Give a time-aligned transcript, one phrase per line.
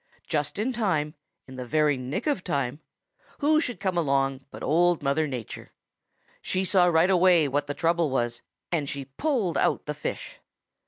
[0.25, 1.13] Just in time,
[1.47, 2.79] in the very nick of time,
[3.37, 5.73] who should come along but Old Mother Nature.
[6.41, 8.41] She saw right away what the trouble was,
[8.71, 10.39] and she pulled out the fish.